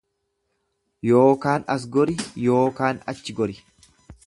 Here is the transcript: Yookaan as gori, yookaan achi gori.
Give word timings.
Yookaan 1.09 1.67
as 1.75 1.85
gori, 1.97 2.17
yookaan 2.47 3.05
achi 3.13 3.39
gori. 3.43 3.61